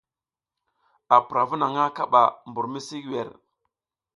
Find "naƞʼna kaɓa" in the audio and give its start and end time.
1.61-2.21